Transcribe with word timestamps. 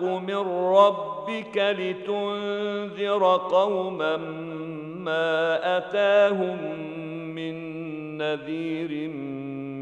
من 0.00 0.72
ربك 0.76 1.56
لتنذر 1.56 3.36
قوما 3.36 4.16
ما 4.96 5.58
أتاهم 5.78 6.58
من 7.34 7.56
نذير 8.18 9.08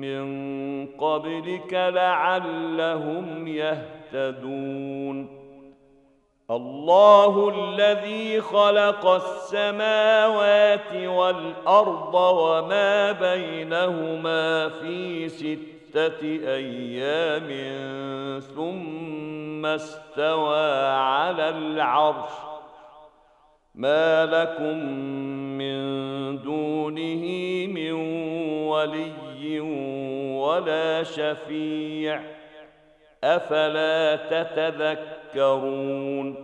من 0.01 0.87
قبلك 0.87 1.73
لعلهم 1.73 3.49
يهتدون. 3.49 5.45
الله 6.51 7.49
الذي 7.49 8.41
خلق 8.41 9.07
السماوات 9.07 10.95
والأرض 10.95 12.15
وما 12.15 13.13
بينهما 13.13 14.69
في 14.69 15.29
ستة 15.29 15.74
أيام 16.47 17.49
ثم 18.41 19.67
استوى 19.67 20.87
على 20.87 21.49
العرش. 21.49 22.31
ما 23.75 24.27
لكم 24.27 24.79
من 25.59 25.79
دونه 26.43 27.25
من 27.67 27.93
ولي 28.69 29.61
ولا 30.41 31.03
شفيع. 31.03 32.21
أفلا 33.25 34.17
تتذكرون؟ 35.33 36.44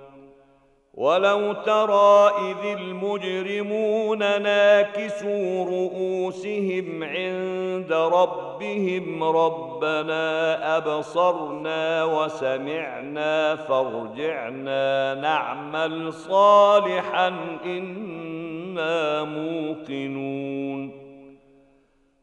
ولو 1.01 1.53
ترى 1.53 2.31
إذ 2.51 2.77
المجرمون 2.79 4.19
ناكسوا 4.19 5.65
رؤوسهم 5.65 7.03
عند 7.03 7.93
ربهم 7.93 9.23
ربنا 9.23 10.77
أبصرنا 10.77 12.03
وسمعنا 12.03 13.55
فارجعنا 13.55 15.13
نعمل 15.13 16.13
صالحا 16.13 17.27
إنا 17.65 19.23
موقنون 19.23 21.00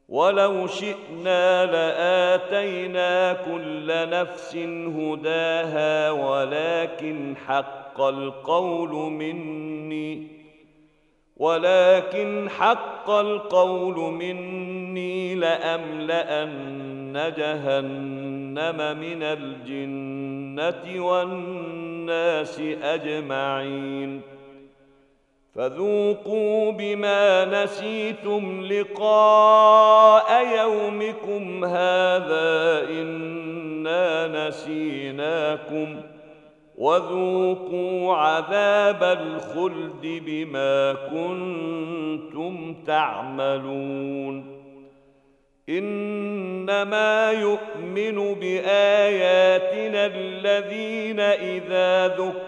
ولو 0.08 0.66
شئنا 0.66 1.66
لآتينا 1.66 3.32
كل 3.32 4.10
نفس 4.10 4.56
هداها 4.96 6.10
ولكن 6.10 7.34
حق 7.46 8.00
القول 8.00 8.90
مني 9.12 10.38
ولكن 11.36 12.50
حق 12.50 13.10
القول 13.10 13.96
مني 14.12 15.34
لأملأن 15.34 17.32
جهنم 17.36 18.98
من 18.98 19.22
الجنة 19.22 21.04
والناس 21.04 22.60
أجمعين. 22.82 24.37
فذوقوا 25.58 26.72
بما 26.72 27.44
نسيتم 27.44 28.62
لقاء 28.64 30.46
يومكم 30.58 31.64
هذا 31.64 32.86
إنا 32.90 34.48
نسيناكم 34.48 36.00
وذوقوا 36.76 38.14
عذاب 38.14 39.02
الخلد 39.02 40.22
بما 40.26 40.92
كنتم 40.92 42.74
تعملون 42.86 44.58
إنما 45.68 47.32
يؤمن 47.32 48.34
بآياتنا 48.34 50.06
الذين 50.06 51.20
إذا 51.20 52.08
ذكروا 52.08 52.47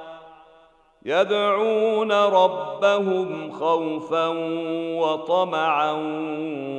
يدعون 1.05 2.11
ربهم 2.11 3.51
خوفا 3.51 4.27
وطمعا 4.97 5.91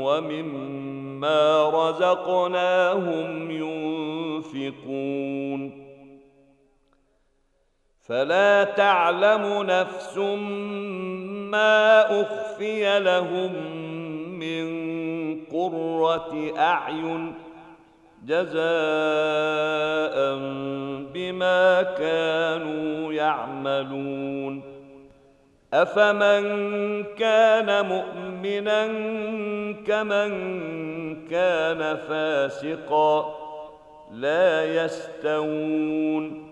ومما 0.03 1.71
رزقناهم 1.71 3.51
ينفقون. 3.51 5.13
فلا 8.03 8.65
تعلم 8.65 9.63
نفس 9.63 10.19
ما 11.53 12.21
أخفي 12.23 13.01
لهم 13.01 13.53
من 14.39 14.65
قرة 15.45 16.53
أعين 16.59 17.35
جزاء 18.25 18.53
بما 21.15 21.83
كانوا 21.83 23.13
يعملون. 23.13 24.63
افمن 25.73 26.45
كان 27.05 27.87
مؤمنا 27.87 28.87
كمن 29.87 30.33
كان 31.29 31.97
فاسقا 31.97 33.35
لا 34.13 34.85
يستوون. 34.85 36.52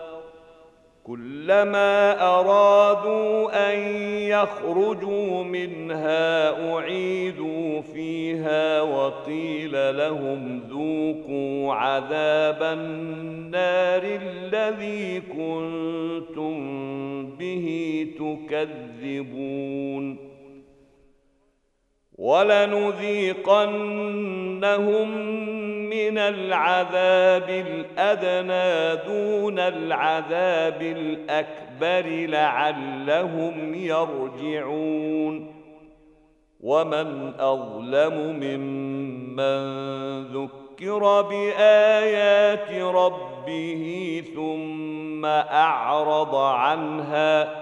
كلما 1.11 2.21
أرادوا 2.39 3.73
أن 3.73 3.79
يخرجوا 4.17 5.43
منها 5.43 6.49
أعيدوا 6.73 7.81
فيها 7.81 8.81
وقيل 8.81 9.97
لهم 9.97 10.61
ذوقوا 10.69 11.73
عذاب 11.73 12.63
النار 12.63 14.01
الذي 14.03 15.21
كنتم 15.21 16.55
به 17.39 18.07
تكذبون 18.19 20.30
ولنذيقنهم 22.21 23.41
من 25.89 26.17
العذاب 26.17 27.49
الأدنى 27.49 29.01
دون 29.07 29.59
العذاب 29.59 30.81
الأكبر 30.81 32.09
لعلهم 32.27 33.73
يرجعون. 33.73 35.61
ومن 36.59 37.33
أظلم 37.39 38.39
ممن 38.39 39.61
ذكر 40.23 41.21
بآيات 41.21 42.71
ربه 42.71 44.23
ثم 44.35 45.25
أعرض 45.25 46.35
عنها 46.35 47.61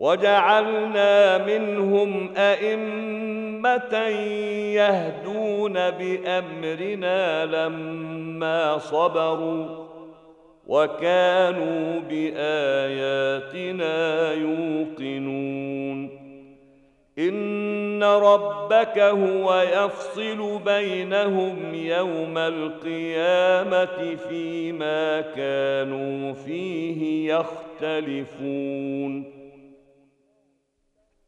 وجعلنا 0.00 1.38
منهم 1.46 2.34
أئمة 2.36 3.94
يهدون 4.74 5.72
بأمرنا 5.72 7.46
لما 7.46 8.78
صبروا 8.78 9.66
وكانوا 10.66 12.00
بآياتنا 12.10 13.52
يوقنون. 14.32 16.20
إن 17.18 18.04
ربك 18.04 18.98
هو 18.98 19.62
يفصل 19.74 20.58
بينهم 20.64 21.74
يوم 21.74 22.38
القيامة 22.38 24.16
فيما 24.28 25.20
كانوا 25.20 26.32
فيه 26.32 27.32
يختلفون. 27.80 29.39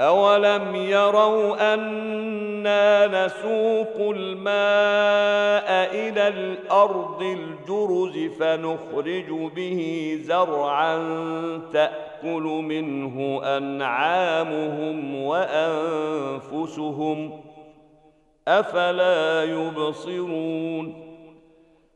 أولم 0.00 0.76
يروا 0.76 1.74
أنا 1.74 3.06
نسوق 3.06 3.96
الماء 4.16 5.68
إلى 5.94 6.28
الأرض 6.28 7.22
الجرز 7.22 8.18
فنخرج 8.38 9.50
به 9.56 10.18
زرعا 10.22 10.96
تأكل 11.72 12.42
منه 12.42 13.40
أنعامهم 13.44 15.24
وأنفسهم 15.24 16.80
أفلا 18.48 19.44
يبصرون 19.44 21.11